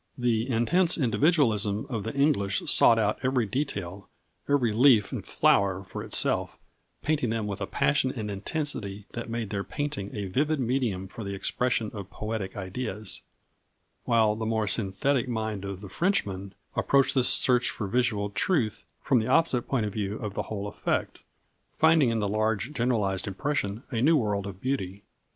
[0.17, 4.09] The intense individualism of the English sought out every detail,
[4.49, 6.57] every leaf and flower for itself,
[7.03, 11.23] painting them with a passion and intensity that made their painting a vivid medium for
[11.23, 13.21] the expression of poetic ideas;
[14.05, 19.19] while the more synthetic mind of the Frenchman approached this search for visual truth from
[19.19, 21.19] the opposite point of view of the whole effect,
[21.73, 25.03] finding in the large, generalised impression a new world of beauty.